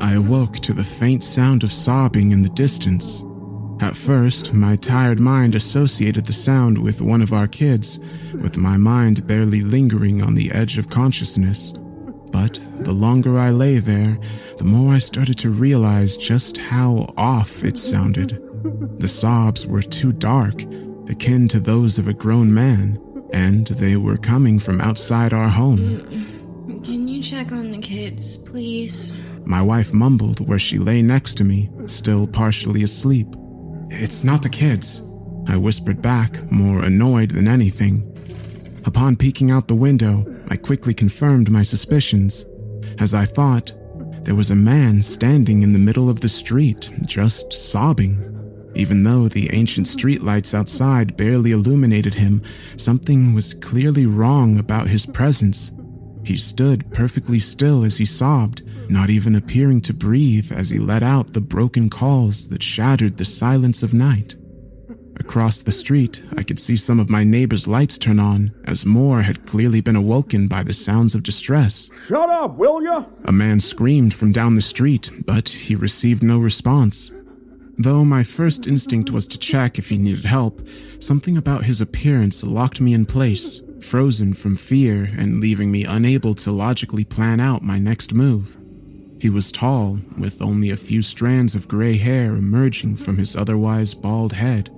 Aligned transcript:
I 0.00 0.14
awoke 0.14 0.56
to 0.60 0.72
the 0.72 0.84
faint 0.84 1.22
sound 1.22 1.62
of 1.62 1.72
sobbing 1.72 2.32
in 2.32 2.42
the 2.42 2.48
distance. 2.48 3.22
At 3.80 3.96
first, 3.96 4.52
my 4.52 4.76
tired 4.76 5.20
mind 5.20 5.54
associated 5.54 6.24
the 6.24 6.32
sound 6.32 6.78
with 6.78 7.00
one 7.00 7.22
of 7.22 7.32
our 7.32 7.46
kids, 7.46 7.98
with 8.34 8.56
my 8.56 8.76
mind 8.76 9.26
barely 9.26 9.62
lingering 9.62 10.22
on 10.22 10.34
the 10.34 10.50
edge 10.50 10.78
of 10.78 10.90
consciousness. 10.90 11.72
But 12.30 12.60
the 12.80 12.92
longer 12.92 13.38
I 13.38 13.50
lay 13.50 13.78
there, 13.78 14.18
the 14.58 14.64
more 14.64 14.94
I 14.94 14.98
started 14.98 15.38
to 15.38 15.50
realize 15.50 16.16
just 16.16 16.56
how 16.56 17.12
off 17.16 17.64
it 17.64 17.78
sounded. 17.78 18.42
The 18.98 19.08
sobs 19.08 19.66
were 19.66 19.82
too 19.82 20.12
dark, 20.12 20.62
akin 21.08 21.48
to 21.48 21.60
those 21.60 21.98
of 21.98 22.08
a 22.08 22.14
grown 22.14 22.52
man, 22.52 23.00
and 23.32 23.66
they 23.68 23.96
were 23.96 24.16
coming 24.16 24.58
from 24.58 24.80
outside 24.80 25.32
our 25.32 25.48
home. 25.48 26.26
Check 27.26 27.50
on 27.50 27.72
the 27.72 27.78
kids, 27.78 28.36
please? 28.36 29.12
My 29.44 29.60
wife 29.60 29.92
mumbled 29.92 30.46
where 30.46 30.60
she 30.60 30.78
lay 30.78 31.02
next 31.02 31.36
to 31.38 31.44
me, 31.44 31.68
still 31.86 32.24
partially 32.28 32.84
asleep. 32.84 33.26
It's 33.90 34.22
not 34.22 34.42
the 34.42 34.48
kids, 34.48 35.02
I 35.48 35.56
whispered 35.56 36.00
back, 36.00 36.48
more 36.52 36.84
annoyed 36.84 37.32
than 37.32 37.48
anything. 37.48 38.04
Upon 38.84 39.16
peeking 39.16 39.50
out 39.50 39.66
the 39.66 39.74
window, 39.74 40.24
I 40.50 40.56
quickly 40.56 40.94
confirmed 40.94 41.50
my 41.50 41.64
suspicions. 41.64 42.46
As 43.00 43.12
I 43.12 43.24
thought, 43.24 43.72
there 44.24 44.36
was 44.36 44.50
a 44.50 44.54
man 44.54 45.02
standing 45.02 45.64
in 45.64 45.72
the 45.72 45.80
middle 45.80 46.08
of 46.08 46.20
the 46.20 46.28
street, 46.28 46.92
just 47.06 47.52
sobbing. 47.52 48.22
Even 48.76 49.02
though 49.02 49.26
the 49.26 49.52
ancient 49.52 49.88
streetlights 49.88 50.54
outside 50.54 51.16
barely 51.16 51.50
illuminated 51.50 52.14
him, 52.14 52.44
something 52.76 53.34
was 53.34 53.54
clearly 53.54 54.06
wrong 54.06 54.60
about 54.60 54.86
his 54.86 55.06
presence. 55.06 55.72
He 56.26 56.36
stood 56.36 56.92
perfectly 56.92 57.38
still 57.38 57.84
as 57.84 57.98
he 57.98 58.04
sobbed, 58.04 58.62
not 58.90 59.10
even 59.10 59.36
appearing 59.36 59.80
to 59.82 59.94
breathe 59.94 60.50
as 60.50 60.70
he 60.70 60.78
let 60.78 61.04
out 61.04 61.32
the 61.32 61.40
broken 61.40 61.88
calls 61.88 62.48
that 62.48 62.64
shattered 62.64 63.16
the 63.16 63.24
silence 63.24 63.84
of 63.84 63.94
night. 63.94 64.34
Across 65.20 65.62
the 65.62 65.70
street, 65.70 66.24
I 66.36 66.42
could 66.42 66.58
see 66.58 66.76
some 66.76 66.98
of 66.98 67.08
my 67.08 67.22
neighbors' 67.22 67.68
lights 67.68 67.96
turn 67.96 68.18
on, 68.18 68.52
as 68.64 68.84
more 68.84 69.22
had 69.22 69.46
clearly 69.46 69.80
been 69.80 69.94
awoken 69.94 70.48
by 70.48 70.64
the 70.64 70.74
sounds 70.74 71.14
of 71.14 71.22
distress. 71.22 71.90
Shut 72.08 72.28
up, 72.28 72.56
will 72.56 72.82
ya? 72.82 73.04
A 73.24 73.30
man 73.30 73.60
screamed 73.60 74.12
from 74.12 74.32
down 74.32 74.56
the 74.56 74.62
street, 74.62 75.12
but 75.26 75.48
he 75.48 75.76
received 75.76 76.24
no 76.24 76.40
response. 76.40 77.12
Though 77.78 78.04
my 78.04 78.24
first 78.24 78.66
instinct 78.66 79.12
was 79.12 79.28
to 79.28 79.38
check 79.38 79.78
if 79.78 79.90
he 79.90 79.96
needed 79.96 80.24
help, 80.24 80.66
something 80.98 81.36
about 81.36 81.66
his 81.66 81.80
appearance 81.80 82.42
locked 82.42 82.80
me 82.80 82.94
in 82.94 83.06
place, 83.06 83.60
frozen 83.80 84.32
from 84.32 84.56
fear 84.56 85.10
and 85.16 85.40
leaving 85.40 85.70
me 85.70 85.84
unable 85.84 86.34
to 86.34 86.50
logically 86.50 87.04
plan 87.04 87.40
out 87.40 87.62
my 87.62 87.78
next 87.78 88.14
move. 88.14 88.56
He 89.20 89.30
was 89.30 89.50
tall, 89.50 89.98
with 90.18 90.42
only 90.42 90.70
a 90.70 90.76
few 90.76 91.02
strands 91.02 91.54
of 91.54 91.68
gray 91.68 91.96
hair 91.96 92.36
emerging 92.36 92.96
from 92.96 93.16
his 93.16 93.34
otherwise 93.34 93.94
bald 93.94 94.32
head. 94.32 94.70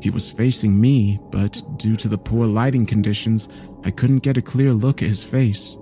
He 0.00 0.10
was 0.10 0.30
facing 0.30 0.80
me, 0.80 1.18
but 1.30 1.62
due 1.76 1.96
to 1.96 2.08
the 2.08 2.18
poor 2.18 2.46
lighting 2.46 2.86
conditions, 2.86 3.48
I 3.84 3.90
couldn't 3.90 4.18
get 4.18 4.36
a 4.36 4.42
clear 4.42 4.72
look 4.72 5.02
at 5.02 5.08
his 5.08 5.22
face. 5.22 5.76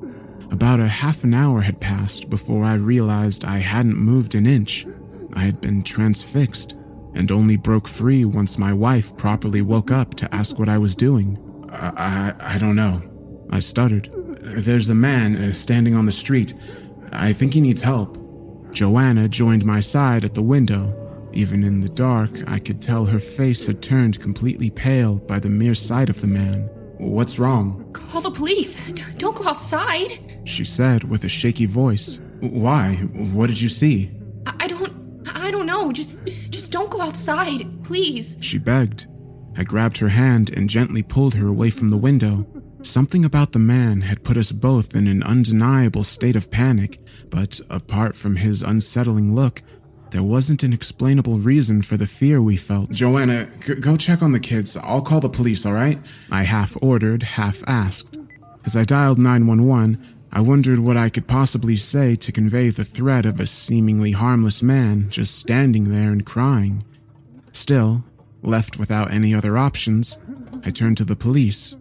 About 0.50 0.80
a 0.80 0.88
half 0.88 1.24
an 1.24 1.34
hour 1.34 1.60
had 1.60 1.80
passed 1.80 2.30
before 2.30 2.64
I 2.64 2.74
realized 2.74 3.44
I 3.44 3.58
hadn't 3.58 3.98
moved 3.98 4.34
an 4.34 4.46
inch. 4.46 4.86
I 5.34 5.40
had 5.40 5.60
been 5.60 5.82
transfixed 5.82 6.74
and 7.14 7.30
only 7.30 7.56
broke 7.56 7.86
free 7.86 8.24
once 8.24 8.58
my 8.58 8.72
wife 8.72 9.16
properly 9.16 9.60
woke 9.60 9.90
up 9.90 10.14
to 10.14 10.34
ask 10.34 10.58
what 10.58 10.68
I 10.68 10.78
was 10.78 10.94
doing. 10.94 11.38
I, 11.70 12.34
I, 12.40 12.54
I 12.54 12.58
don't 12.58 12.76
know. 12.76 13.02
I 13.50 13.60
stuttered. 13.60 14.10
There's 14.40 14.88
a 14.88 14.94
man 14.94 15.36
uh, 15.36 15.52
standing 15.52 15.94
on 15.94 16.06
the 16.06 16.12
street. 16.12 16.54
I 17.12 17.32
think 17.32 17.54
he 17.54 17.60
needs 17.60 17.80
help. 17.80 18.16
Joanna 18.72 19.28
joined 19.28 19.64
my 19.64 19.80
side 19.80 20.24
at 20.24 20.34
the 20.34 20.42
window. 20.42 20.94
Even 21.32 21.62
in 21.64 21.80
the 21.80 21.88
dark, 21.88 22.30
I 22.46 22.58
could 22.58 22.80
tell 22.80 23.06
her 23.06 23.18
face 23.18 23.66
had 23.66 23.82
turned 23.82 24.20
completely 24.20 24.70
pale 24.70 25.16
by 25.16 25.38
the 25.38 25.48
mere 25.48 25.74
sight 25.74 26.08
of 26.08 26.20
the 26.20 26.26
man. 26.26 26.68
What's 26.98 27.38
wrong? 27.38 27.90
Call 27.92 28.20
the 28.20 28.30
police. 28.30 28.80
Don't 29.18 29.36
go 29.36 29.48
outside. 29.48 30.40
She 30.44 30.64
said 30.64 31.04
with 31.04 31.24
a 31.24 31.28
shaky 31.28 31.66
voice. 31.66 32.18
Why? 32.40 32.94
What 33.12 33.48
did 33.48 33.60
you 33.60 33.68
see? 33.68 34.10
I 34.46 34.66
don't 34.66 35.08
I 35.28 35.50
don't 35.50 35.66
know. 35.66 35.92
Just 35.92 36.18
just 36.50 36.72
don't 36.72 36.90
go 36.90 37.00
outside, 37.00 37.66
please. 37.84 38.36
She 38.40 38.58
begged. 38.58 39.06
I 39.58 39.64
grabbed 39.64 39.98
her 39.98 40.10
hand 40.10 40.56
and 40.56 40.70
gently 40.70 41.02
pulled 41.02 41.34
her 41.34 41.48
away 41.48 41.70
from 41.70 41.90
the 41.90 41.96
window. 41.96 42.46
Something 42.82 43.24
about 43.24 43.50
the 43.50 43.58
man 43.58 44.02
had 44.02 44.22
put 44.22 44.36
us 44.36 44.52
both 44.52 44.94
in 44.94 45.08
an 45.08 45.24
undeniable 45.24 46.04
state 46.04 46.36
of 46.36 46.48
panic, 46.48 47.00
but 47.28 47.60
apart 47.68 48.14
from 48.14 48.36
his 48.36 48.62
unsettling 48.62 49.34
look, 49.34 49.62
there 50.10 50.22
wasn't 50.22 50.62
an 50.62 50.72
explainable 50.72 51.38
reason 51.38 51.82
for 51.82 51.96
the 51.96 52.06
fear 52.06 52.40
we 52.40 52.56
felt. 52.56 52.92
Joanna, 52.92 53.50
g- 53.58 53.74
go 53.74 53.96
check 53.96 54.22
on 54.22 54.30
the 54.30 54.38
kids. 54.38 54.76
I'll 54.76 55.02
call 55.02 55.20
the 55.20 55.28
police, 55.28 55.66
all 55.66 55.72
right? 55.72 55.98
I 56.30 56.44
half 56.44 56.76
ordered, 56.80 57.24
half 57.24 57.64
asked. 57.66 58.16
As 58.64 58.76
I 58.76 58.84
dialed 58.84 59.18
911, 59.18 59.98
I 60.30 60.40
wondered 60.40 60.78
what 60.78 60.96
I 60.96 61.08
could 61.08 61.26
possibly 61.26 61.74
say 61.74 62.14
to 62.14 62.30
convey 62.30 62.70
the 62.70 62.84
threat 62.84 63.26
of 63.26 63.40
a 63.40 63.46
seemingly 63.46 64.12
harmless 64.12 64.62
man 64.62 65.10
just 65.10 65.36
standing 65.36 65.90
there 65.90 66.12
and 66.12 66.24
crying. 66.24 66.84
Still, 67.52 68.04
left 68.42 68.78
without 68.78 69.10
any 69.10 69.34
other 69.34 69.58
options, 69.58 70.18
I 70.64 70.70
turned 70.70 70.96
to 70.98 71.04
the 71.04 71.16
police. 71.16 71.74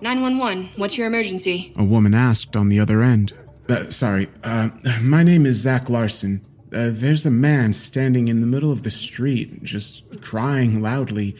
911, 0.00 0.70
what's 0.76 0.98
your 0.98 1.06
emergency? 1.06 1.72
A 1.76 1.84
woman 1.84 2.14
asked 2.14 2.56
on 2.56 2.68
the 2.68 2.78
other 2.78 3.02
end. 3.02 3.32
Uh, 3.68 3.88
sorry, 3.88 4.28
uh, 4.42 4.68
my 5.00 5.22
name 5.22 5.46
is 5.46 5.56
Zach 5.56 5.88
Larson. 5.88 6.44
Uh, 6.74 6.90
there's 6.90 7.24
a 7.24 7.30
man 7.30 7.72
standing 7.72 8.28
in 8.28 8.40
the 8.40 8.46
middle 8.46 8.70
of 8.70 8.82
the 8.82 8.90
street, 8.90 9.62
just 9.62 10.20
crying 10.20 10.82
loudly. 10.82 11.36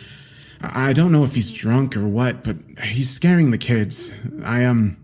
I 0.63 0.93
don't 0.95 1.13
know 1.13 1.25
if 1.25 1.35
he's 1.35 1.53
drunk 1.53 1.97
or 1.97 2.09
what, 2.09 2.45
but 2.45 2.57
he's 2.83 3.11
scaring 3.11 3.51
the 3.51 3.59
kids. 3.59 4.11
I, 4.43 4.65
um, 4.65 4.97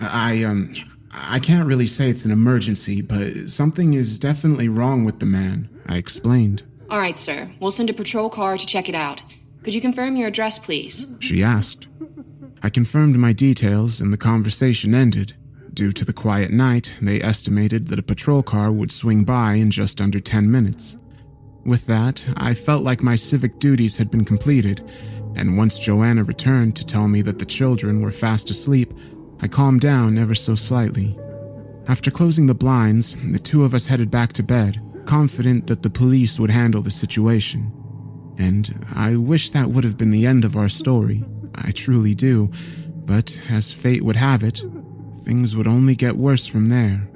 I, 0.00 0.44
um, 0.44 0.74
I 1.12 1.38
can't 1.38 1.66
really 1.66 1.86
say 1.86 2.10
it's 2.10 2.26
an 2.26 2.30
emergency, 2.32 3.00
but 3.00 3.48
something 3.48 3.94
is 3.94 4.18
definitely 4.18 4.68
wrong 4.68 5.04
with 5.04 5.20
the 5.20 5.26
man, 5.26 5.70
I 5.86 5.96
explained. 5.96 6.64
All 6.88 6.98
right, 6.98 7.18
sir. 7.18 7.50
We'll 7.60 7.70
send 7.72 7.90
a 7.90 7.94
patrol 7.94 8.30
car 8.30 8.56
to 8.56 8.66
check 8.66 8.88
it 8.88 8.94
out. 8.94 9.22
Could 9.62 9.74
you 9.74 9.80
confirm 9.80 10.16
your 10.16 10.28
address, 10.28 10.58
please? 10.58 11.06
She 11.18 11.42
asked. 11.42 11.88
I 12.62 12.70
confirmed 12.70 13.16
my 13.16 13.32
details 13.32 14.00
and 14.00 14.12
the 14.12 14.16
conversation 14.16 14.94
ended. 14.94 15.34
Due 15.74 15.92
to 15.92 16.04
the 16.04 16.12
quiet 16.12 16.52
night, 16.52 16.92
they 17.02 17.20
estimated 17.20 17.88
that 17.88 17.98
a 17.98 18.02
patrol 18.02 18.42
car 18.42 18.70
would 18.72 18.90
swing 18.90 19.24
by 19.24 19.54
in 19.54 19.70
just 19.70 20.00
under 20.00 20.20
10 20.20 20.50
minutes. 20.50 20.96
With 21.64 21.86
that, 21.86 22.26
I 22.36 22.54
felt 22.54 22.84
like 22.84 23.02
my 23.02 23.16
civic 23.16 23.58
duties 23.58 23.96
had 23.96 24.10
been 24.10 24.24
completed, 24.24 24.88
and 25.34 25.58
once 25.58 25.76
Joanna 25.76 26.22
returned 26.22 26.76
to 26.76 26.86
tell 26.86 27.08
me 27.08 27.20
that 27.22 27.40
the 27.40 27.44
children 27.44 28.00
were 28.00 28.12
fast 28.12 28.48
asleep, 28.48 28.94
I 29.40 29.48
calmed 29.48 29.80
down 29.80 30.16
ever 30.16 30.34
so 30.34 30.54
slightly. 30.54 31.18
After 31.88 32.10
closing 32.10 32.46
the 32.46 32.54
blinds, 32.54 33.16
the 33.32 33.38
two 33.38 33.64
of 33.64 33.74
us 33.74 33.88
headed 33.88 34.10
back 34.10 34.32
to 34.34 34.42
bed, 34.42 34.80
confident 35.06 35.66
that 35.68 35.82
the 35.82 35.90
police 35.90 36.38
would 36.38 36.50
handle 36.50 36.82
the 36.82 36.90
situation. 36.90 37.72
And 38.38 38.84
I 38.94 39.16
wish 39.16 39.50
that 39.52 39.70
would 39.70 39.84
have 39.84 39.96
been 39.96 40.10
the 40.10 40.26
end 40.26 40.44
of 40.44 40.56
our 40.56 40.68
story. 40.68 41.24
I 41.54 41.70
truly 41.70 42.14
do. 42.14 42.50
But 43.06 43.38
as 43.48 43.72
fate 43.72 44.02
would 44.02 44.16
have 44.16 44.42
it, 44.42 44.60
things 45.22 45.56
would 45.56 45.66
only 45.66 45.94
get 45.94 46.16
worse 46.16 46.46
from 46.46 46.66
there. 46.66 47.08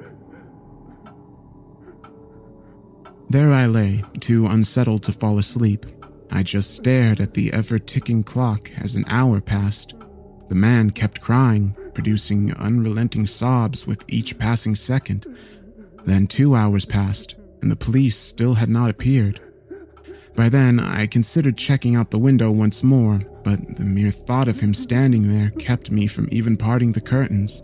There 3.28 3.52
I 3.52 3.66
lay, 3.66 4.02
too 4.18 4.46
unsettled 4.46 5.02
to 5.04 5.12
fall 5.12 5.38
asleep. 5.38 5.86
I 6.30 6.42
just 6.42 6.74
stared 6.74 7.20
at 7.20 7.34
the 7.34 7.52
ever 7.52 7.78
ticking 7.78 8.22
clock 8.24 8.70
as 8.76 8.96
an 8.96 9.04
hour 9.06 9.40
passed. 9.40 9.94
The 10.48 10.54
man 10.54 10.90
kept 10.90 11.20
crying, 11.20 11.76
producing 11.94 12.52
unrelenting 12.54 13.26
sobs 13.26 13.86
with 13.86 14.04
each 14.08 14.38
passing 14.38 14.74
second. 14.74 15.26
Then 16.04 16.26
two 16.26 16.56
hours 16.56 16.84
passed, 16.84 17.36
and 17.62 17.70
the 17.70 17.76
police 17.76 18.18
still 18.18 18.54
had 18.54 18.68
not 18.68 18.90
appeared. 18.90 19.40
By 20.36 20.48
then, 20.48 20.80
I 20.80 21.06
considered 21.06 21.56
checking 21.56 21.96
out 21.96 22.10
the 22.10 22.18
window 22.18 22.50
once 22.50 22.82
more, 22.82 23.20
but 23.42 23.76
the 23.76 23.84
mere 23.84 24.10
thought 24.10 24.48
of 24.48 24.60
him 24.60 24.74
standing 24.74 25.28
there 25.28 25.50
kept 25.50 25.90
me 25.90 26.06
from 26.06 26.28
even 26.30 26.56
parting 26.56 26.92
the 26.92 27.00
curtains. 27.00 27.62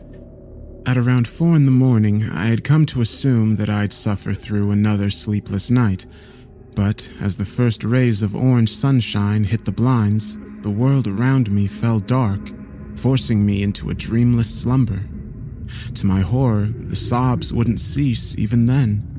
At 0.84 0.98
around 0.98 1.26
four 1.26 1.56
in 1.56 1.64
the 1.64 1.72
morning, 1.72 2.28
I 2.31 2.46
had 2.46 2.64
come 2.64 2.87
to 2.87 3.00
assume 3.00 3.56
that 3.56 3.69
I'd 3.69 3.93
suffer 3.93 4.34
through 4.34 4.70
another 4.70 5.10
sleepless 5.10 5.70
night. 5.70 6.06
But 6.75 7.10
as 7.20 7.37
the 7.37 7.44
first 7.44 7.82
rays 7.82 8.22
of 8.22 8.37
orange 8.37 8.72
sunshine 8.72 9.44
hit 9.44 9.64
the 9.64 9.72
blinds, 9.72 10.37
the 10.60 10.70
world 10.70 11.08
around 11.08 11.50
me 11.50 11.66
fell 11.66 11.98
dark, 11.98 12.52
forcing 12.96 13.44
me 13.44 13.62
into 13.62 13.90
a 13.90 13.94
dreamless 13.94 14.62
slumber. 14.62 15.02
To 15.94 16.06
my 16.06 16.20
horror, 16.20 16.66
the 16.66 16.96
sobs 16.96 17.52
wouldn't 17.52 17.81
cease 17.81 18.37
even 18.37 18.66
then. 18.66 19.15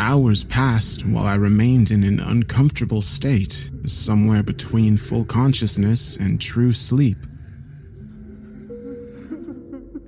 Hours 0.00 0.44
passed 0.44 1.04
while 1.04 1.26
I 1.26 1.34
remained 1.34 1.90
in 1.90 2.04
an 2.04 2.20
uncomfortable 2.20 3.02
state, 3.02 3.68
somewhere 3.84 4.44
between 4.44 4.96
full 4.96 5.24
consciousness 5.24 6.16
and 6.16 6.40
true 6.40 6.72
sleep. 6.72 7.18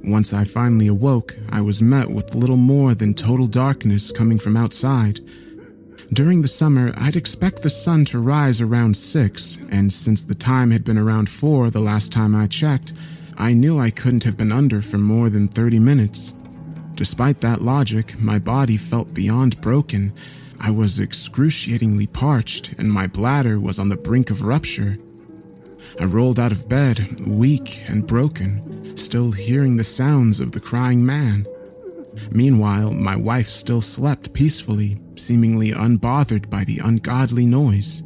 Once 0.04 0.32
I 0.32 0.44
finally 0.44 0.86
awoke, 0.86 1.36
I 1.50 1.60
was 1.60 1.82
met 1.82 2.08
with 2.08 2.36
little 2.36 2.56
more 2.56 2.94
than 2.94 3.14
total 3.14 3.48
darkness 3.48 4.12
coming 4.12 4.38
from 4.38 4.56
outside. 4.56 5.18
During 6.12 6.42
the 6.42 6.48
summer, 6.48 6.92
I'd 6.96 7.16
expect 7.16 7.62
the 7.62 7.68
sun 7.70 8.04
to 8.06 8.20
rise 8.20 8.60
around 8.60 8.96
6, 8.96 9.58
and 9.70 9.92
since 9.92 10.22
the 10.22 10.36
time 10.36 10.70
had 10.70 10.84
been 10.84 10.98
around 10.98 11.28
4 11.28 11.68
the 11.68 11.80
last 11.80 12.12
time 12.12 12.36
I 12.36 12.46
checked, 12.46 12.92
I 13.36 13.54
knew 13.54 13.80
I 13.80 13.90
couldn't 13.90 14.24
have 14.24 14.36
been 14.36 14.52
under 14.52 14.80
for 14.80 14.98
more 14.98 15.28
than 15.30 15.48
30 15.48 15.80
minutes. 15.80 16.32
Despite 17.00 17.40
that 17.40 17.62
logic, 17.62 18.20
my 18.20 18.38
body 18.38 18.76
felt 18.76 19.14
beyond 19.14 19.58
broken. 19.62 20.12
I 20.60 20.70
was 20.70 21.00
excruciatingly 21.00 22.08
parched, 22.08 22.74
and 22.76 22.92
my 22.92 23.06
bladder 23.06 23.58
was 23.58 23.78
on 23.78 23.88
the 23.88 23.96
brink 23.96 24.28
of 24.28 24.42
rupture. 24.42 24.98
I 25.98 26.04
rolled 26.04 26.38
out 26.38 26.52
of 26.52 26.68
bed, 26.68 27.26
weak 27.26 27.82
and 27.88 28.06
broken, 28.06 28.98
still 28.98 29.32
hearing 29.32 29.78
the 29.78 29.82
sounds 29.82 30.40
of 30.40 30.52
the 30.52 30.60
crying 30.60 31.06
man. 31.06 31.46
Meanwhile, 32.30 32.92
my 32.92 33.16
wife 33.16 33.48
still 33.48 33.80
slept 33.80 34.34
peacefully, 34.34 35.00
seemingly 35.16 35.72
unbothered 35.72 36.50
by 36.50 36.64
the 36.64 36.80
ungodly 36.80 37.46
noise. 37.46 38.02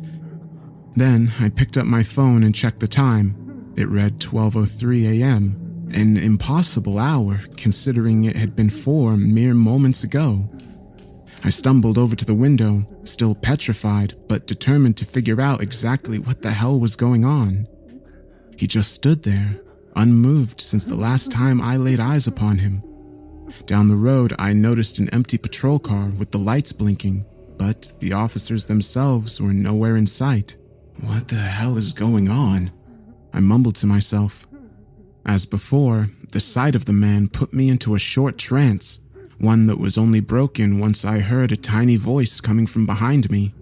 Then 0.95 1.33
I 1.41 1.49
picked 1.49 1.77
up 1.77 1.87
my 1.87 2.05
phone 2.05 2.45
and 2.45 2.55
checked 2.55 2.79
the 2.79 2.87
time. 2.87 3.73
It 3.75 3.89
read 3.89 4.21
12:03 4.21 5.21
a.m., 5.21 5.64
an 5.93 6.17
impossible 6.17 6.99
hour 6.99 7.41
considering 7.57 8.25
it 8.25 8.37
had 8.37 8.57
been 8.57 8.71
4 8.71 9.17
mere 9.17 9.55
moments 9.55 10.03
ago. 10.05 10.49
I 11.45 11.51
stumbled 11.51 11.99
over 11.99 12.17
to 12.17 12.25
the 12.25 12.35
window, 12.35 12.87
still 13.05 13.35
petrified 13.35 14.15
but 14.29 14.47
determined 14.47 14.97
to 14.97 15.05
figure 15.05 15.41
out 15.41 15.61
exactly 15.61 16.19
what 16.19 16.43
the 16.43 16.53
hell 16.53 16.81
was 16.81 16.97
going 16.97 17.25
on. 17.25 17.69
He 18.57 18.67
just 18.67 18.93
stood 18.93 19.25
there, 19.25 19.61
unmoved 19.95 20.61
since 20.61 20.85
the 20.85 20.95
last 20.95 21.31
time 21.31 21.61
I 21.61 21.77
laid 21.77 22.01
eyes 22.01 22.27
upon 22.27 22.59
him. 22.59 22.83
Down 23.67 23.89
the 23.89 23.97
road, 23.97 24.35
I 24.39 24.53
noticed 24.53 24.99
an 24.99 25.11
empty 25.11 25.39
patrol 25.39 25.79
car 25.79 26.07
with 26.07 26.31
the 26.31 26.39
lights 26.39 26.73
blinking, 26.73 27.27
but 27.59 27.93
the 28.01 28.13
officers 28.13 28.65
themselves 28.65 29.41
were 29.41 29.53
nowhere 29.53 29.97
in 29.97 30.07
sight. 30.07 30.57
What 31.01 31.29
the 31.29 31.37
hell 31.37 31.77
is 31.77 31.93
going 31.93 32.29
on? 32.29 32.73
I 33.33 33.41
mumbled 33.41 33.77
to 33.77 33.87
myself. 33.87 34.49
As 35.25 35.47
before, 35.47 36.11
the 36.33 36.41
sight 36.41 36.75
of 36.75 36.85
the 36.85 36.93
man 36.93 37.29
put 37.29 37.53
me 37.53 37.69
into 37.69 37.95
a 37.95 37.99
short 37.99 38.39
trance, 38.39 38.99
one 39.39 39.67
that 39.67 39.79
was 39.79 39.97
only 39.97 40.21
broken 40.21 40.79
once 40.79 41.05
I 41.05 41.21
heard 41.21 41.53
a 41.53 41.57
tiny 41.57 41.97
voice 41.97 42.41
coming 42.41 42.67
from 42.67 42.87
behind 42.87 43.31
me. 43.31 43.55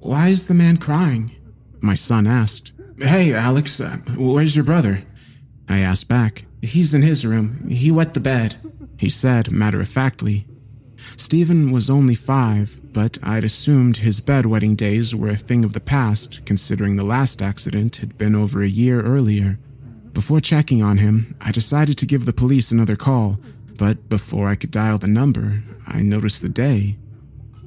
Why 0.00 0.28
is 0.28 0.46
the 0.46 0.54
man 0.54 0.76
crying? 0.76 1.32
My 1.80 1.94
son 1.94 2.26
asked. 2.26 2.72
Hey, 2.98 3.34
Alex, 3.34 3.80
uh, 3.80 3.98
where's 4.16 4.54
your 4.54 4.64
brother? 4.64 5.04
I 5.68 5.78
asked 5.78 6.08
back. 6.08 6.44
He's 6.62 6.94
in 6.94 7.02
his 7.02 7.26
room. 7.26 7.68
He 7.68 7.90
wet 7.90 8.14
the 8.14 8.20
bed 8.20 8.56
he 8.96 9.10
said 9.10 9.50
matter 9.50 9.80
of 9.80 9.88
factly. 9.88 10.46
Stephen 11.16 11.70
was 11.70 11.90
only 11.90 12.14
five, 12.14 12.80
but 12.92 13.18
I'd 13.22 13.44
assumed 13.44 13.98
his 13.98 14.20
bedwetting 14.20 14.76
days 14.76 15.14
were 15.14 15.28
a 15.28 15.36
thing 15.36 15.64
of 15.64 15.74
the 15.74 15.80
past, 15.80 16.40
considering 16.46 16.96
the 16.96 17.04
last 17.04 17.42
accident 17.42 17.96
had 17.96 18.16
been 18.16 18.34
over 18.34 18.62
a 18.62 18.68
year 18.68 19.02
earlier. 19.02 19.58
Before 20.14 20.40
checking 20.40 20.80
on 20.80 20.98
him, 20.98 21.34
I 21.40 21.50
decided 21.50 21.98
to 21.98 22.06
give 22.06 22.24
the 22.24 22.32
police 22.32 22.70
another 22.70 22.94
call, 22.94 23.40
but 23.76 24.08
before 24.08 24.48
I 24.48 24.54
could 24.54 24.70
dial 24.70 24.96
the 24.96 25.08
number, 25.08 25.64
I 25.88 26.02
noticed 26.02 26.40
the 26.40 26.48
day. 26.48 26.96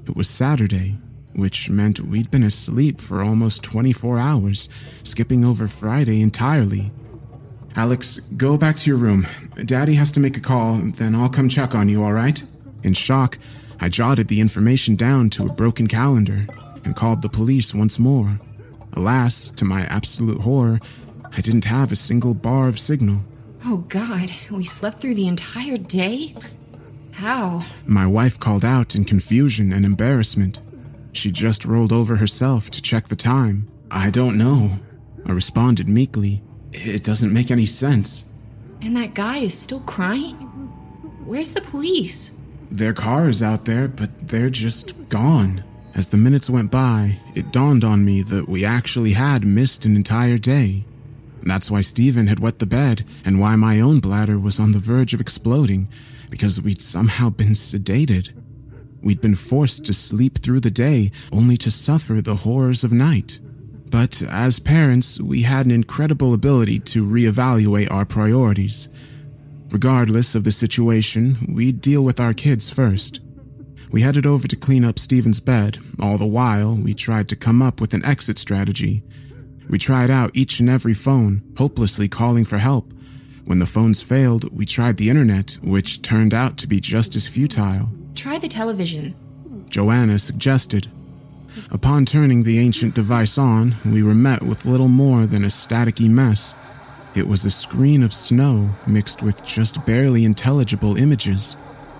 It 0.07 0.15
was 0.15 0.29
Saturday, 0.29 0.97
which 1.33 1.69
meant 1.69 1.99
we'd 1.99 2.31
been 2.31 2.43
asleep 2.43 3.01
for 3.01 3.21
almost 3.21 3.63
24 3.63 4.17
hours, 4.17 4.69
skipping 5.03 5.43
over 5.43 5.67
Friday 5.67 6.21
entirely. 6.21 6.93
Alex, 7.75 8.19
go 8.37 8.57
back 8.57 8.77
to 8.77 8.89
your 8.89 8.97
room. 8.97 9.27
Daddy 9.65 9.95
has 9.95 10.13
to 10.13 10.21
make 10.21 10.37
a 10.37 10.41
call, 10.41 10.77
then 10.77 11.15
I'll 11.15 11.29
come 11.29 11.49
check 11.49 11.75
on 11.75 11.89
you, 11.89 12.01
all 12.01 12.13
right? 12.13 12.41
In 12.81 12.93
shock, 12.93 13.37
I 13.81 13.89
jotted 13.89 14.29
the 14.29 14.39
information 14.39 14.95
down 14.95 15.29
to 15.31 15.45
a 15.45 15.53
broken 15.53 15.87
calendar 15.87 16.47
and 16.85 16.95
called 16.95 17.21
the 17.21 17.29
police 17.29 17.73
once 17.73 17.99
more. 17.99 18.39
Alas, 18.93 19.51
to 19.51 19.65
my 19.65 19.81
absolute 19.87 20.41
horror, 20.41 20.79
I 21.35 21.41
didn't 21.41 21.65
have 21.65 21.91
a 21.91 21.95
single 21.95 22.33
bar 22.33 22.67
of 22.67 22.79
signal. 22.79 23.21
Oh, 23.65 23.77
God, 23.89 24.31
we 24.51 24.63
slept 24.63 25.01
through 25.01 25.15
the 25.15 25.27
entire 25.27 25.77
day? 25.77 26.35
How? 27.11 27.65
My 27.85 28.05
wife 28.05 28.39
called 28.39 28.63
out 28.63 28.95
in 28.95 29.03
confusion 29.03 29.73
and 29.73 29.83
embarrassment. 29.83 30.61
She 31.11 31.31
just 31.31 31.65
rolled 31.65 31.91
over 31.91 32.17
herself 32.17 32.69
to 32.69 32.81
check 32.81 33.07
the 33.07 33.15
time. 33.15 33.67
I 33.89 34.11
don't 34.11 34.37
know, 34.37 34.79
I 35.25 35.31
responded 35.31 35.89
meekly. 35.89 36.43
It 36.73 37.03
doesn't 37.03 37.33
make 37.33 37.49
any 37.49 37.65
sense. 37.65 38.25
And 38.81 38.95
that 38.95 39.15
guy 39.15 39.37
is 39.37 39.57
still 39.57 39.79
crying? 39.81 40.35
Where's 41.25 41.51
the 41.51 41.61
police? 41.61 42.33
Their 42.69 42.93
car 42.93 43.27
is 43.29 43.41
out 43.41 43.65
there, 43.65 43.87
but 43.87 44.27
they're 44.27 44.49
just 44.49 45.09
gone. 45.09 45.63
As 45.95 46.09
the 46.09 46.17
minutes 46.17 46.49
went 46.49 46.69
by, 46.69 47.19
it 47.33 47.51
dawned 47.51 47.83
on 47.83 48.05
me 48.05 48.21
that 48.23 48.47
we 48.47 48.63
actually 48.63 49.13
had 49.13 49.43
missed 49.43 49.85
an 49.85 49.95
entire 49.95 50.37
day. 50.37 50.85
That's 51.47 51.71
why 51.71 51.81
Stephen 51.81 52.27
had 52.27 52.39
wet 52.39 52.59
the 52.59 52.65
bed, 52.65 53.05
and 53.25 53.39
why 53.39 53.55
my 53.55 53.79
own 53.79 53.99
bladder 53.99 54.37
was 54.37 54.59
on 54.59 54.73
the 54.73 54.79
verge 54.79 55.13
of 55.13 55.21
exploding, 55.21 55.87
because 56.29 56.61
we'd 56.61 56.81
somehow 56.81 57.29
been 57.29 57.53
sedated. 57.53 58.31
We'd 59.01 59.21
been 59.21 59.35
forced 59.35 59.85
to 59.85 59.93
sleep 59.93 60.39
through 60.39 60.59
the 60.59 60.71
day, 60.71 61.11
only 61.31 61.55
to 61.57 61.71
suffer 61.71 62.21
the 62.21 62.37
horrors 62.37 62.83
of 62.83 62.91
night. 62.91 63.39
But 63.89 64.21
as 64.21 64.59
parents, 64.59 65.19
we 65.19 65.43
had 65.43 65.65
an 65.65 65.71
incredible 65.71 66.33
ability 66.33 66.79
to 66.79 67.05
reevaluate 67.05 67.89
our 67.89 68.05
priorities. 68.05 68.89
Regardless 69.69 70.35
of 70.35 70.43
the 70.43 70.51
situation, 70.51 71.53
we'd 71.53 71.79
deal 71.79 72.01
with 72.01 72.19
our 72.19 72.33
kids 72.33 72.69
first. 72.69 73.21
We 73.89 74.01
headed 74.01 74.25
over 74.25 74.47
to 74.47 74.55
clean 74.57 74.83
up 74.83 74.99
Stephen's 74.99 75.39
bed. 75.39 75.79
All 76.01 76.17
the 76.17 76.25
while, 76.25 76.75
we 76.75 76.93
tried 76.93 77.29
to 77.29 77.37
come 77.37 77.61
up 77.61 77.79
with 77.79 77.93
an 77.93 78.03
exit 78.03 78.37
strategy. 78.37 79.03
We 79.69 79.77
tried 79.77 80.09
out 80.09 80.31
each 80.33 80.59
and 80.59 80.69
every 80.69 80.93
phone, 80.93 81.41
hopelessly 81.57 82.07
calling 82.07 82.45
for 82.45 82.57
help. 82.57 82.93
When 83.45 83.59
the 83.59 83.65
phones 83.65 84.01
failed, 84.01 84.51
we 84.53 84.65
tried 84.65 84.97
the 84.97 85.09
internet, 85.09 85.57
which 85.61 86.01
turned 86.01 86.33
out 86.33 86.57
to 86.57 86.67
be 86.67 86.79
just 86.79 87.15
as 87.15 87.27
futile. 87.27 87.89
Try 88.15 88.39
the 88.39 88.47
television. 88.47 89.15
Joanna 89.69 90.19
suggested. 90.19 90.89
Upon 91.71 92.05
turning 92.05 92.43
the 92.43 92.59
ancient 92.59 92.93
device 92.93 93.37
on, 93.37 93.75
we 93.85 94.03
were 94.03 94.13
met 94.13 94.43
with 94.43 94.65
little 94.65 94.87
more 94.87 95.25
than 95.25 95.43
a 95.43 95.47
staticky 95.47 96.09
mess. 96.09 96.53
It 97.15 97.27
was 97.27 97.45
a 97.45 97.49
screen 97.49 98.03
of 98.03 98.13
snow 98.13 98.69
mixed 98.85 99.23
with 99.23 99.43
just 99.43 99.83
barely 99.85 100.23
intelligible 100.23 100.97
images. 100.97 101.55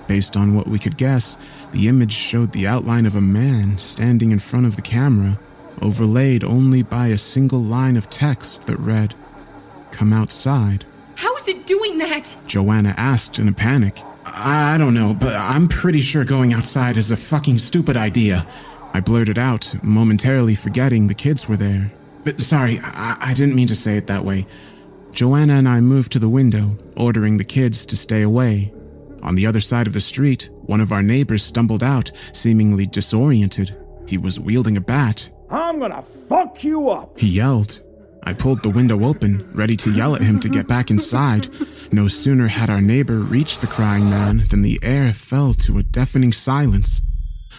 Based 0.08 0.38
on 0.38 0.56
what 0.56 0.68
we 0.68 0.80
could 0.80 0.98
guess, 0.98 1.38
the 1.72 1.88
image 1.88 2.14
showed 2.14 2.52
the 2.52 2.68
outline 2.68 3.06
of 3.06 3.16
a 3.16 3.22
man 3.22 3.80
standing 3.80 4.32
in 4.32 4.40
front 4.40 4.66
of 4.66 4.76
the 4.76 4.82
camera, 4.82 5.40
overlaid 5.82 6.44
only 6.44 6.82
by 6.84 7.08
a 7.08 7.18
single 7.18 7.62
line 7.62 7.98
of 7.98 8.10
text 8.10 8.64
that 8.64 8.80
read, 8.80 9.16
Come 9.92 10.14
outside. 10.14 10.86
How 11.16 11.36
is 11.36 11.48
it 11.48 11.66
doing 11.66 11.98
that? 11.98 12.36
Joanna 12.46 12.94
asked 12.98 13.40
in 13.40 13.48
a 13.48 13.54
panic. 13.54 14.02
I 14.26 14.78
don't 14.78 14.94
know, 14.94 15.14
but 15.14 15.34
I'm 15.34 15.68
pretty 15.68 16.02
sure 16.02 16.24
going 16.26 16.54
outside 16.54 16.98
is 16.98 17.10
a 17.12 17.18
fucking 17.18 17.60
stupid 17.60 17.96
idea. 17.98 18.46
I 18.94 19.00
blurted 19.00 19.38
out, 19.38 19.74
momentarily 19.84 20.56
forgetting 20.56 21.08
the 21.08 21.14
kids 21.14 21.48
were 21.48 21.58
there. 21.58 21.92
But 22.24 22.42
sorry, 22.42 22.80
I, 22.84 23.18
I 23.20 23.34
didn't 23.34 23.56
mean 23.56 23.68
to 23.68 23.76
say 23.76 23.98
it 23.98 24.08
that 24.08 24.26
way. 24.26 24.46
Joanna 25.12 25.54
and 25.54 25.68
I 25.68 25.82
moved 25.82 26.12
to 26.12 26.20
the 26.20 26.30
window, 26.30 26.78
ordering 26.96 27.38
the 27.38 27.44
kids 27.44 27.86
to 27.88 27.98
stay 27.98 28.22
away. 28.22 28.74
On 29.24 29.36
the 29.36 29.48
other 29.48 29.62
side 29.62 29.88
of 29.88 29.94
the 29.94 30.02
street, 30.02 30.50
one 30.62 30.82
of 30.82 30.92
our 30.92 31.02
neighbors 31.02 31.44
stumbled 31.44 31.84
out, 31.84 32.12
seemingly 32.34 32.86
disoriented. 32.86 33.76
He 34.08 34.18
was 34.18 34.40
wielding 34.40 34.78
a 34.78 34.82
bat. 34.82 35.30
I'm 35.50 35.80
gonna 35.80 36.02
fuck 36.02 36.64
you 36.64 36.90
up! 36.90 37.18
He 37.18 37.28
yelled. 37.28 37.82
I 38.24 38.34
pulled 38.34 38.62
the 38.62 38.70
window 38.70 39.06
open, 39.06 39.50
ready 39.54 39.78
to 39.78 39.92
yell 39.92 40.14
at 40.14 40.22
him 40.22 40.40
to 40.42 40.50
get 40.50 40.68
back 40.68 40.92
inside. 40.92 41.50
No 41.94 42.10
sooner 42.10 42.48
had 42.48 42.70
our 42.70 42.82
neighbor 42.82 43.20
reached 43.20 43.62
the 43.62 43.68
crying 43.68 44.10
man 44.10 44.44
than 44.50 44.62
the 44.62 44.80
air 44.84 45.14
fell 45.14 45.54
to 45.54 45.78
a 45.78 45.84
deafening 45.84 46.34
silence. 46.34 47.02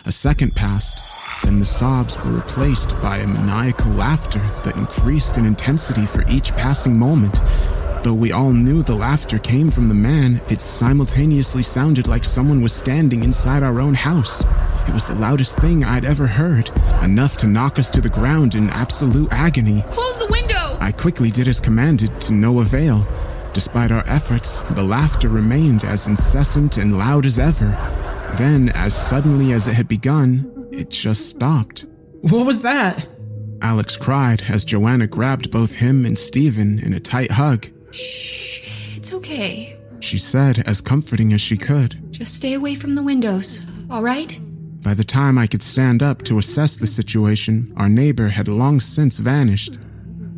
A 0.04 0.12
second 0.12 0.54
passed, 0.54 1.18
then 1.42 1.60
the 1.60 1.66
sobs 1.66 2.16
were 2.22 2.32
replaced 2.32 2.90
by 3.00 3.18
a 3.18 3.26
maniacal 3.26 3.90
laughter 3.92 4.40
that 4.64 4.76
increased 4.76 5.38
in 5.38 5.46
intensity 5.46 6.04
for 6.04 6.22
each 6.28 6.52
passing 6.52 6.98
moment. 6.98 7.40
Though 8.02 8.14
we 8.14 8.32
all 8.32 8.52
knew 8.52 8.82
the 8.82 8.94
laughter 8.94 9.38
came 9.38 9.70
from 9.70 9.88
the 9.88 9.94
man, 9.94 10.40
it 10.50 10.60
simultaneously 10.60 11.62
sounded 11.62 12.06
like 12.06 12.24
someone 12.24 12.60
was 12.60 12.74
standing 12.74 13.24
inside 13.24 13.62
our 13.62 13.80
own 13.80 13.94
house. 13.94 14.42
It 14.88 14.94
was 14.94 15.04
the 15.04 15.14
loudest 15.14 15.56
thing 15.58 15.84
I'd 15.84 16.06
ever 16.06 16.26
heard, 16.26 16.70
enough 17.02 17.36
to 17.38 17.46
knock 17.46 17.78
us 17.78 17.90
to 17.90 18.00
the 18.00 18.08
ground 18.08 18.54
in 18.54 18.70
absolute 18.70 19.30
agony. 19.30 19.82
Close 19.90 20.18
the 20.18 20.26
window! 20.28 20.78
I 20.80 20.92
quickly 20.92 21.30
did 21.30 21.46
as 21.46 21.60
commanded 21.60 22.18
to 22.22 22.32
no 22.32 22.60
avail. 22.60 23.06
Despite 23.52 23.92
our 23.92 24.02
efforts, 24.06 24.60
the 24.70 24.82
laughter 24.82 25.28
remained 25.28 25.84
as 25.84 26.06
incessant 26.06 26.78
and 26.78 26.96
loud 26.96 27.26
as 27.26 27.38
ever. 27.38 27.76
Then, 28.38 28.70
as 28.70 28.96
suddenly 28.96 29.52
as 29.52 29.66
it 29.66 29.74
had 29.74 29.88
begun, 29.88 30.68
it 30.72 30.88
just 30.88 31.28
stopped. 31.28 31.84
What 32.22 32.46
was 32.46 32.62
that? 32.62 33.06
Alex 33.60 33.96
cried 33.96 34.44
as 34.48 34.64
Joanna 34.64 35.06
grabbed 35.06 35.50
both 35.50 35.72
him 35.72 36.06
and 36.06 36.18
Stephen 36.18 36.78
in 36.78 36.94
a 36.94 37.00
tight 37.00 37.32
hug. 37.32 37.66
Shh, 37.90 38.96
it's 38.96 39.12
okay. 39.12 39.76
She 40.00 40.16
said, 40.16 40.60
as 40.60 40.80
comforting 40.80 41.34
as 41.34 41.42
she 41.42 41.58
could. 41.58 41.98
Just 42.10 42.34
stay 42.34 42.54
away 42.54 42.74
from 42.74 42.94
the 42.94 43.02
windows, 43.02 43.60
all 43.90 44.02
right? 44.02 44.38
By 44.82 44.94
the 44.94 45.04
time 45.04 45.38
I 45.38 45.46
could 45.46 45.62
stand 45.62 46.02
up 46.02 46.22
to 46.22 46.38
assess 46.38 46.76
the 46.76 46.86
situation, 46.86 47.72
our 47.76 47.88
neighbor 47.88 48.28
had 48.28 48.48
long 48.48 48.80
since 48.80 49.18
vanished. 49.18 49.78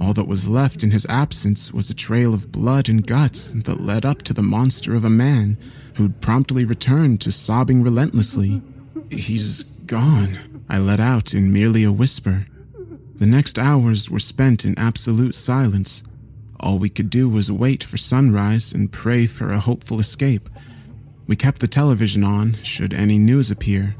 All 0.00 0.14
that 0.14 0.26
was 0.26 0.48
left 0.48 0.82
in 0.82 0.90
his 0.90 1.06
absence 1.06 1.72
was 1.72 1.90
a 1.90 1.94
trail 1.94 2.32
of 2.32 2.50
blood 2.50 2.88
and 2.88 3.06
guts 3.06 3.52
that 3.52 3.82
led 3.82 4.06
up 4.06 4.22
to 4.22 4.32
the 4.32 4.42
monster 4.42 4.94
of 4.94 5.04
a 5.04 5.10
man 5.10 5.58
who'd 5.94 6.20
promptly 6.22 6.64
returned 6.64 7.20
to 7.20 7.30
sobbing 7.30 7.82
relentlessly. 7.82 8.62
He's 9.10 9.62
gone, 9.84 10.64
I 10.68 10.78
let 10.78 11.00
out 11.00 11.34
in 11.34 11.52
merely 11.52 11.84
a 11.84 11.92
whisper. 11.92 12.46
The 13.16 13.26
next 13.26 13.58
hours 13.58 14.08
were 14.08 14.18
spent 14.18 14.64
in 14.64 14.78
absolute 14.78 15.34
silence. 15.34 16.02
All 16.58 16.78
we 16.78 16.88
could 16.88 17.10
do 17.10 17.28
was 17.28 17.52
wait 17.52 17.84
for 17.84 17.98
sunrise 17.98 18.72
and 18.72 18.90
pray 18.90 19.26
for 19.26 19.52
a 19.52 19.60
hopeful 19.60 20.00
escape. 20.00 20.48
We 21.26 21.36
kept 21.36 21.60
the 21.60 21.68
television 21.68 22.24
on 22.24 22.56
should 22.62 22.94
any 22.94 23.18
news 23.18 23.50
appear. 23.50 23.94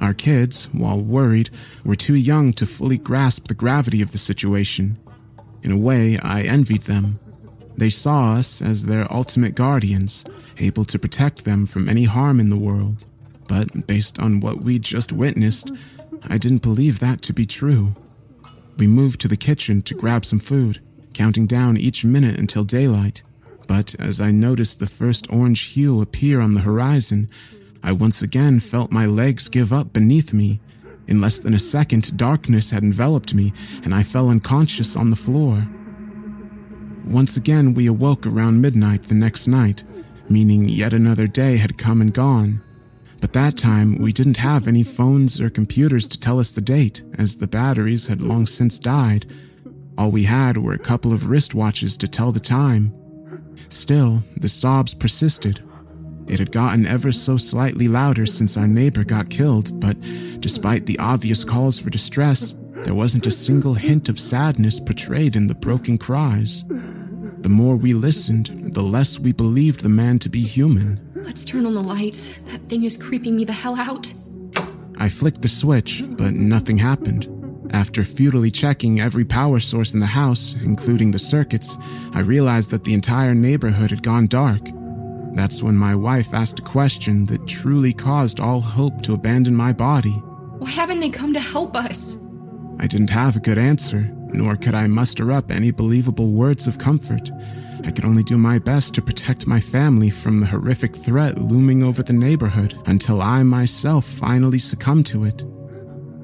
Our 0.00 0.14
kids, 0.14 0.68
while 0.72 1.00
worried, 1.00 1.50
were 1.84 1.96
too 1.96 2.14
young 2.14 2.52
to 2.54 2.66
fully 2.66 2.98
grasp 2.98 3.48
the 3.48 3.54
gravity 3.54 4.00
of 4.00 4.12
the 4.12 4.18
situation. 4.18 4.98
In 5.62 5.72
a 5.72 5.76
way, 5.76 6.18
I 6.18 6.42
envied 6.42 6.82
them. 6.82 7.18
They 7.76 7.90
saw 7.90 8.34
us 8.34 8.62
as 8.62 8.84
their 8.84 9.12
ultimate 9.12 9.54
guardians, 9.54 10.24
able 10.58 10.84
to 10.84 10.98
protect 10.98 11.44
them 11.44 11.66
from 11.66 11.88
any 11.88 12.04
harm 12.04 12.40
in 12.40 12.48
the 12.48 12.56
world. 12.56 13.06
But 13.48 13.86
based 13.86 14.18
on 14.18 14.40
what 14.40 14.60
we'd 14.62 14.82
just 14.82 15.12
witnessed, 15.12 15.70
I 16.24 16.38
didn't 16.38 16.62
believe 16.62 16.98
that 16.98 17.22
to 17.22 17.32
be 17.32 17.46
true. 17.46 17.94
We 18.76 18.86
moved 18.86 19.20
to 19.22 19.28
the 19.28 19.36
kitchen 19.36 19.82
to 19.82 19.94
grab 19.94 20.24
some 20.24 20.38
food, 20.38 20.80
counting 21.12 21.46
down 21.46 21.76
each 21.76 22.04
minute 22.04 22.38
until 22.38 22.64
daylight. 22.64 23.22
But 23.66 23.94
as 23.98 24.20
I 24.20 24.30
noticed 24.30 24.78
the 24.78 24.86
first 24.86 25.30
orange 25.30 25.60
hue 25.60 26.00
appear 26.00 26.40
on 26.40 26.54
the 26.54 26.60
horizon, 26.60 27.28
I 27.82 27.92
once 27.92 28.22
again 28.22 28.60
felt 28.60 28.90
my 28.90 29.06
legs 29.06 29.48
give 29.48 29.72
up 29.72 29.92
beneath 29.92 30.32
me. 30.32 30.60
In 31.06 31.20
less 31.20 31.38
than 31.38 31.54
a 31.54 31.58
second, 31.58 32.16
darkness 32.16 32.70
had 32.70 32.82
enveloped 32.82 33.32
me, 33.32 33.52
and 33.82 33.94
I 33.94 34.02
fell 34.02 34.28
unconscious 34.28 34.94
on 34.96 35.10
the 35.10 35.16
floor. 35.16 35.66
Once 37.06 37.36
again, 37.36 37.72
we 37.72 37.86
awoke 37.86 38.26
around 38.26 38.60
midnight 38.60 39.04
the 39.04 39.14
next 39.14 39.46
night, 39.46 39.84
meaning 40.28 40.68
yet 40.68 40.92
another 40.92 41.26
day 41.26 41.56
had 41.56 41.78
come 41.78 42.02
and 42.02 42.12
gone. 42.12 42.60
But 43.20 43.32
that 43.32 43.56
time, 43.56 43.96
we 43.98 44.12
didn't 44.12 44.36
have 44.36 44.68
any 44.68 44.82
phones 44.82 45.40
or 45.40 45.50
computers 45.50 46.06
to 46.08 46.20
tell 46.20 46.38
us 46.38 46.50
the 46.50 46.60
date, 46.60 47.02
as 47.16 47.36
the 47.36 47.46
batteries 47.46 48.06
had 48.06 48.20
long 48.20 48.46
since 48.46 48.78
died. 48.78 49.26
All 49.96 50.10
we 50.10 50.24
had 50.24 50.58
were 50.58 50.74
a 50.74 50.78
couple 50.78 51.12
of 51.12 51.22
wristwatches 51.22 51.96
to 51.98 52.06
tell 52.06 52.30
the 52.30 52.40
time. 52.40 52.94
Still, 53.70 54.22
the 54.36 54.48
sobs 54.48 54.94
persisted. 54.94 55.62
It 56.28 56.38
had 56.38 56.52
gotten 56.52 56.86
ever 56.86 57.10
so 57.10 57.36
slightly 57.36 57.88
louder 57.88 58.26
since 58.26 58.56
our 58.56 58.66
neighbor 58.66 59.02
got 59.02 59.30
killed, 59.30 59.80
but 59.80 59.96
despite 60.40 60.86
the 60.86 60.98
obvious 60.98 61.42
calls 61.42 61.78
for 61.78 61.90
distress, 61.90 62.54
there 62.84 62.94
wasn't 62.94 63.26
a 63.26 63.30
single 63.30 63.74
hint 63.74 64.08
of 64.08 64.20
sadness 64.20 64.78
portrayed 64.78 65.36
in 65.36 65.46
the 65.46 65.54
broken 65.54 65.98
cries. 65.98 66.64
The 66.68 67.48
more 67.48 67.76
we 67.76 67.94
listened, 67.94 68.74
the 68.74 68.82
less 68.82 69.18
we 69.18 69.32
believed 69.32 69.80
the 69.80 69.88
man 69.88 70.18
to 70.20 70.28
be 70.28 70.42
human. 70.42 71.00
Let's 71.14 71.44
turn 71.44 71.66
on 71.66 71.74
the 71.74 71.82
lights. 71.82 72.28
That 72.46 72.68
thing 72.68 72.84
is 72.84 72.96
creeping 72.96 73.36
me 73.36 73.44
the 73.44 73.52
hell 73.52 73.76
out. 73.76 74.12
I 74.98 75.08
flicked 75.08 75.42
the 75.42 75.48
switch, 75.48 76.02
but 76.06 76.34
nothing 76.34 76.78
happened. 76.78 77.28
After 77.70 78.02
futilely 78.02 78.50
checking 78.50 79.00
every 79.00 79.24
power 79.24 79.60
source 79.60 79.94
in 79.94 80.00
the 80.00 80.06
house, 80.06 80.54
including 80.62 81.10
the 81.10 81.18
circuits, 81.18 81.76
I 82.12 82.20
realized 82.20 82.70
that 82.70 82.84
the 82.84 82.94
entire 82.94 83.34
neighborhood 83.34 83.90
had 83.90 84.02
gone 84.02 84.26
dark. 84.26 84.60
That's 85.38 85.62
when 85.62 85.76
my 85.76 85.94
wife 85.94 86.34
asked 86.34 86.58
a 86.58 86.62
question 86.62 87.26
that 87.26 87.46
truly 87.46 87.92
caused 87.92 88.40
all 88.40 88.60
hope 88.60 89.02
to 89.02 89.14
abandon 89.14 89.54
my 89.54 89.72
body. 89.72 90.10
Why 90.58 90.68
haven't 90.68 90.98
they 90.98 91.10
come 91.10 91.32
to 91.32 91.38
help 91.38 91.76
us? 91.76 92.16
I 92.80 92.88
didn't 92.88 93.10
have 93.10 93.36
a 93.36 93.40
good 93.40 93.56
answer, 93.56 94.10
nor 94.32 94.56
could 94.56 94.74
I 94.74 94.88
muster 94.88 95.30
up 95.30 95.52
any 95.52 95.70
believable 95.70 96.32
words 96.32 96.66
of 96.66 96.78
comfort. 96.78 97.30
I 97.84 97.92
could 97.92 98.04
only 98.04 98.24
do 98.24 98.36
my 98.36 98.58
best 98.58 98.94
to 98.94 99.00
protect 99.00 99.46
my 99.46 99.60
family 99.60 100.10
from 100.10 100.40
the 100.40 100.46
horrific 100.46 100.96
threat 100.96 101.38
looming 101.38 101.84
over 101.84 102.02
the 102.02 102.12
neighborhood 102.12 102.76
until 102.86 103.22
I 103.22 103.44
myself 103.44 104.04
finally 104.06 104.58
succumbed 104.58 105.06
to 105.06 105.22
it. 105.22 105.44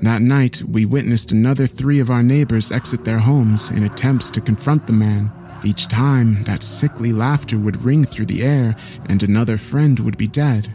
That 0.02 0.22
night, 0.22 0.60
we 0.64 0.86
witnessed 0.86 1.30
another 1.30 1.68
three 1.68 2.00
of 2.00 2.10
our 2.10 2.24
neighbors 2.24 2.72
exit 2.72 3.04
their 3.04 3.20
homes 3.20 3.70
in 3.70 3.84
attempts 3.84 4.28
to 4.30 4.40
confront 4.40 4.88
the 4.88 4.92
man. 4.92 5.30
Each 5.64 5.88
time, 5.88 6.44
that 6.44 6.62
sickly 6.62 7.12
laughter 7.12 7.58
would 7.58 7.82
ring 7.82 8.04
through 8.04 8.26
the 8.26 8.42
air, 8.42 8.76
and 9.06 9.22
another 9.22 9.56
friend 9.56 9.98
would 10.00 10.18
be 10.18 10.28
dead. 10.28 10.72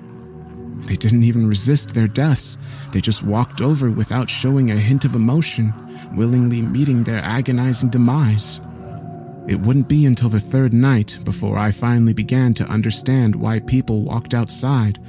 They 0.86 0.96
didn't 0.96 1.24
even 1.24 1.48
resist 1.48 1.94
their 1.94 2.08
deaths, 2.08 2.58
they 2.92 3.00
just 3.00 3.22
walked 3.22 3.62
over 3.62 3.92
without 3.92 4.32
showing 4.32 4.72
a 4.72 4.76
hint 4.76 5.06
of 5.06 5.14
emotion, 5.14 5.74
willingly 6.16 6.62
meeting 6.62 7.04
their 7.04 7.20
agonizing 7.20 7.90
demise. 7.90 8.62
It 9.48 9.60
wouldn't 9.60 9.88
be 9.88 10.06
until 10.06 10.30
the 10.30 10.40
third 10.40 10.74
night 10.74 11.20
before 11.24 11.58
I 11.58 11.72
finally 11.72 12.14
began 12.14 12.56
to 12.56 12.68
understand 12.68 13.36
why 13.36 13.60
people 13.60 14.02
walked 14.02 14.34
outside. 14.34 15.00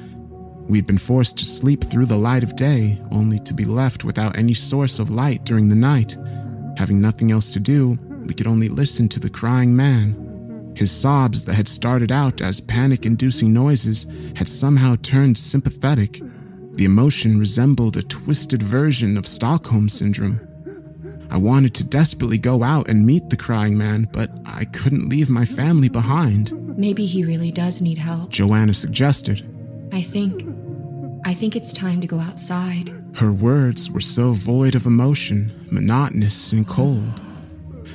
We'd 0.68 0.86
been 0.86 0.98
forced 0.98 1.38
to 1.38 1.44
sleep 1.46 1.84
through 1.84 2.06
the 2.06 2.18
light 2.18 2.42
of 2.42 2.56
day, 2.56 3.00
only 3.10 3.38
to 3.40 3.54
be 3.54 3.64
left 3.64 4.04
without 4.04 4.36
any 4.36 4.54
source 4.54 4.98
of 4.98 5.10
light 5.10 5.44
during 5.44 5.70
the 5.70 5.74
night. 5.74 6.18
Having 6.76 7.00
nothing 7.00 7.32
else 7.32 7.52
to 7.52 7.60
do, 7.60 7.98
we 8.24 8.34
could 8.34 8.46
only 8.46 8.68
listen 8.68 9.08
to 9.10 9.20
the 9.20 9.30
crying 9.30 9.74
man. 9.74 10.72
His 10.76 10.90
sobs 10.90 11.44
that 11.44 11.54
had 11.54 11.68
started 11.68 12.12
out 12.12 12.40
as 12.40 12.60
panic 12.60 13.04
inducing 13.04 13.52
noises 13.52 14.06
had 14.36 14.48
somehow 14.48 14.96
turned 15.02 15.36
sympathetic. 15.36 16.20
The 16.72 16.84
emotion 16.84 17.38
resembled 17.38 17.96
a 17.96 18.02
twisted 18.02 18.62
version 18.62 19.18
of 19.18 19.26
Stockholm 19.26 19.88
Syndrome. 19.88 20.40
I 21.30 21.36
wanted 21.36 21.74
to 21.74 21.84
desperately 21.84 22.38
go 22.38 22.62
out 22.62 22.88
and 22.88 23.06
meet 23.06 23.30
the 23.30 23.36
crying 23.36 23.76
man, 23.76 24.08
but 24.12 24.30
I 24.46 24.64
couldn't 24.64 25.08
leave 25.08 25.30
my 25.30 25.44
family 25.44 25.88
behind. 25.88 26.52
Maybe 26.76 27.06
he 27.06 27.24
really 27.24 27.52
does 27.52 27.80
need 27.80 27.98
help. 27.98 28.30
Joanna 28.30 28.74
suggested. 28.74 29.46
I 29.92 30.02
think. 30.02 30.46
I 31.24 31.34
think 31.34 31.54
it's 31.54 31.72
time 31.72 32.00
to 32.00 32.06
go 32.06 32.18
outside. 32.18 32.94
Her 33.14 33.32
words 33.32 33.90
were 33.90 34.00
so 34.00 34.32
void 34.32 34.74
of 34.74 34.86
emotion, 34.86 35.52
monotonous 35.70 36.52
and 36.52 36.66
cold. 36.66 37.20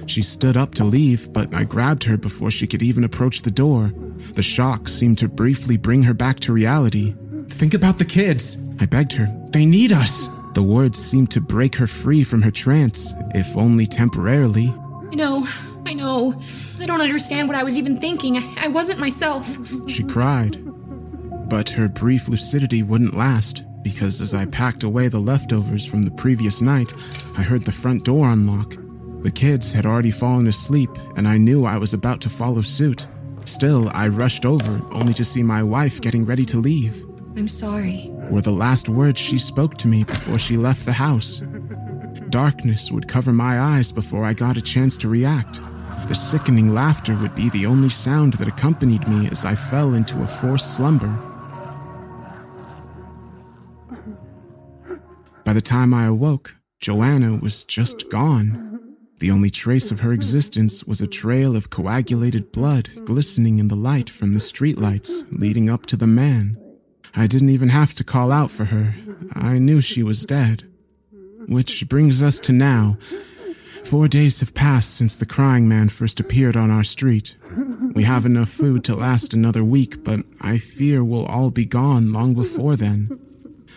She 0.08 0.22
stood 0.22 0.58
up 0.58 0.76
to 0.76 0.84
leave, 0.84 1.32
but 1.34 1.54
I 1.54 1.64
grabbed 1.64 2.04
her 2.04 2.18
before 2.18 2.52
she 2.52 2.68
could 2.68 2.84
even 2.84 3.04
approach 3.04 3.42
the 3.42 3.52
door. 3.52 3.92
The 4.34 4.44
shock 4.44 4.88
seemed 4.88 5.18
to 5.20 5.28
briefly 5.28 5.78
bring 5.78 6.04
her 6.04 6.14
back 6.14 6.40
to 6.42 6.54
reality. 6.54 7.16
Think 7.50 7.74
about 7.74 7.98
the 7.98 8.06
kids, 8.06 8.58
I 8.80 8.86
begged 8.86 9.14
her. 9.14 9.28
They 9.50 9.66
need 9.66 9.92
us. 9.92 10.28
The 10.54 10.64
words 10.64 10.98
seemed 10.98 11.32
to 11.32 11.42
break 11.42 11.76
her 11.76 11.88
free 11.88 12.24
from 12.24 12.42
her 12.42 12.52
trance, 12.52 13.14
if 13.34 13.58
only 13.58 13.86
temporarily. 13.86 14.74
I 15.12 15.16
know, 15.16 15.48
I 15.86 15.94
know. 15.94 16.42
I 16.80 16.86
don't 16.86 17.02
understand 17.02 17.48
what 17.48 17.58
I 17.58 17.64
was 17.64 17.78
even 17.78 18.00
thinking. 18.00 18.38
I, 18.38 18.66
I 18.66 18.68
wasn't 18.68 19.00
myself. 19.00 19.50
She 19.88 20.04
cried. 20.04 20.62
But 21.50 21.70
her 21.70 21.88
brief 21.88 22.28
lucidity 22.28 22.84
wouldn't 22.84 23.16
last, 23.16 23.64
because 23.84 24.22
as 24.22 24.34
I 24.34 24.46
packed 24.46 24.84
away 24.84 25.08
the 25.10 25.20
leftovers 25.20 25.86
from 25.86 26.04
the 26.04 26.12
previous 26.12 26.62
night, 26.62 26.94
I 27.38 27.44
heard 27.44 27.64
the 27.64 27.72
front 27.72 28.04
door 28.04 28.30
unlock. 28.30 28.76
The 29.25 29.32
kids 29.32 29.74
had 29.74 29.88
already 29.88 30.12
fallen 30.12 30.46
asleep, 30.46 30.91
and 31.15 31.27
I 31.27 31.38
knew 31.39 31.65
I 31.65 31.77
was 31.77 31.94
about 31.94 32.22
to 32.22 32.29
follow 32.29 32.62
suit. 32.62 33.08
Still, 33.46 33.89
I 33.89 34.08
rushed 34.08 34.46
over, 34.46 34.79
only 34.91 35.15
to 35.15 35.25
see 35.25 35.41
my 35.41 35.63
wife 35.63 36.00
getting 36.00 36.25
ready 36.25 36.46
to 36.46 36.60
leave. 36.60 37.03
I'm 37.36 37.48
sorry 37.48 38.12
were 38.29 38.44
the 38.44 38.51
last 38.51 38.88
words 38.88 39.20
she 39.20 39.39
spoke 39.39 39.77
to 39.77 39.88
me 39.88 40.03
before 40.03 40.38
she 40.38 40.58
left 40.58 40.86
the 40.86 40.94
house. 40.94 41.41
Darkness 42.29 42.91
would 42.91 43.08
cover 43.08 43.34
my 43.34 43.60
eyes 43.60 43.91
before 43.91 44.24
I 44.24 44.34
got 44.34 44.58
a 44.58 44.62
chance 44.62 44.96
to 44.98 45.10
react. 45.10 45.60
The 46.08 46.13
sickening 46.13 46.75
laughter 46.75 47.15
would 47.15 47.34
be 47.34 47.50
the 47.50 47.65
only 47.65 47.89
sound 47.89 48.34
that 48.36 48.48
accompanied 48.48 49.08
me 49.08 49.27
as 49.32 49.44
I 49.44 49.55
fell 49.55 49.96
into 49.96 50.22
a 50.22 50.27
forced 50.27 50.75
slumber. 50.75 51.12
By 55.44 55.53
the 55.53 55.62
time 55.62 55.96
I 55.96 56.05
awoke, 56.05 56.58
Joanna 56.79 57.39
was 57.41 57.63
just 57.63 58.08
gone. 58.12 58.75
The 59.19 59.31
only 59.31 59.50
trace 59.50 59.91
of 59.91 60.01
her 60.01 60.10
mm-hmm. 60.10 60.15
existence 60.15 60.84
was 60.84 61.01
a 61.01 61.07
trail 61.07 61.55
of 61.55 61.69
coagulated 61.69 62.51
blood 62.51 62.89
glistening 63.05 63.60
in 63.60 63.69
the 63.69 63.75
light 63.75 64.10
from 64.10 64.34
the 64.34 64.39
streetlights 64.39 65.25
leading 65.31 65.69
up 65.69 65.86
to 65.88 65.98
the 65.98 66.07
man. 66.07 66.57
I 67.15 67.27
didn't 67.27 67.50
even 67.50 67.69
have 67.69 67.93
to 67.95 68.03
call 68.03 68.31
out 68.31 68.51
for 68.51 68.65
her. 68.65 68.95
I 69.34 69.57
knew 69.57 69.79
she 69.81 70.03
was 70.03 70.25
dead. 70.25 70.69
Which 71.48 71.88
brings 71.88 72.22
us 72.22 72.39
to 72.39 72.51
now. 72.51 72.98
Four 73.86 74.07
days 74.07 74.39
have 74.39 74.53
passed 74.53 74.95
since 74.95 75.15
the 75.15 75.27
crying 75.27 75.69
man 75.69 75.89
first 75.89 76.19
appeared 76.19 76.57
on 76.57 76.72
our 76.72 76.84
street. 76.84 77.38
We 77.93 78.03
have 78.03 78.25
enough 78.25 78.50
food 78.50 78.84
to 78.86 78.95
last 78.95 79.34
another 79.34 79.63
week, 79.63 80.03
but 80.03 80.22
I 80.41 80.57
fear 80.57 81.03
we'll 81.03 81.27
all 81.27 81.51
be 81.51 81.65
gone 81.65 82.12
long 82.12 82.34
before 82.34 82.75
then. 82.75 83.19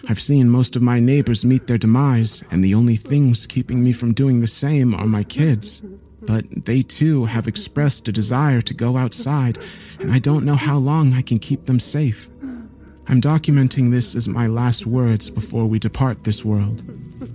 I've 0.07 0.21
seen 0.21 0.49
most 0.50 0.76
of 0.76 0.83
my 0.83 1.00
neighbors 1.00 1.45
meet 1.45 1.67
their 1.67 1.78
demise, 1.78 2.45
and 2.50 2.62
the 2.62 2.75
only 2.75 2.97
things 2.97 3.47
keeping 3.47 3.83
me 3.83 3.93
from 3.93 4.12
doing 4.14 4.40
the 4.40 4.47
same 4.47 4.95
are 4.95 5.07
my 5.07 5.25
kids. 5.25 5.83
but 6.28 6.45
they 6.67 6.83
too 6.83 7.25
have 7.25 7.49
expressed 7.49 8.07
a 8.07 8.12
desire 8.12 8.61
to 8.61 8.75
go 8.75 8.99
outside, 8.99 9.59
and 9.99 10.12
I 10.12 10.19
don't 10.19 10.45
know 10.45 10.57
how 10.57 10.76
long 10.76 11.14
I 11.14 11.23
can 11.23 11.38
keep 11.38 11.64
them 11.64 11.81
safe. 11.81 12.28
I'm 13.07 13.23
documenting 13.23 13.90
this 13.90 14.14
as 14.14 14.28
my 14.28 14.47
last 14.47 14.85
words 14.85 15.31
before 15.31 15.67
we 15.67 15.78
depart 15.78 16.25
this 16.25 16.45
world. 16.45 16.83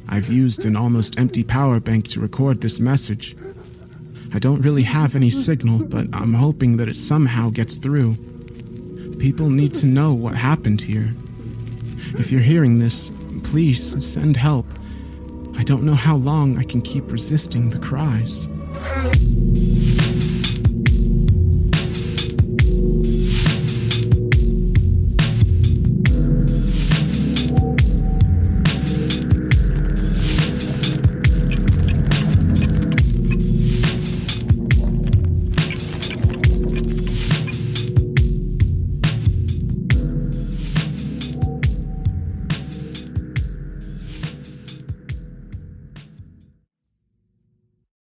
I've 0.08 0.29
used 0.29 0.63
an 0.63 0.75
almost 0.75 1.17
empty 1.17 1.43
power 1.43 1.79
bank 1.79 2.08
to 2.10 2.20
record 2.20 2.62
this 2.62 2.79
message. 2.79 3.36
I 4.32 4.38
don't 4.38 4.62
really 4.62 4.84
have 4.84 5.15
any 5.15 5.32
signal, 5.32 5.79
but 5.86 6.05
I'm 6.13 6.36
hoping 6.36 6.77
that 6.77 6.88
it 6.88 6.96
somehow 6.96 7.50
gets 7.50 7.74
through. 7.74 8.15
People 9.17 9.50
need 9.50 9.74
to 9.75 9.88
know 9.88 10.13
what 10.13 10.36
happened 10.36 10.82
here. 10.82 11.15
If 12.17 12.31
you're 12.31 12.41
hearing 12.41 12.79
this, 12.79 13.12
please 13.43 14.05
send 14.05 14.38
help. 14.38 14.65
I 15.55 15.63
don't 15.63 15.83
know 15.83 15.95
how 15.95 16.15
long 16.15 16.57
I 16.57 16.63
can 16.63 16.81
keep 16.81 17.12
resisting 17.12 17.69
the 17.69 17.79
cries. 17.79 18.48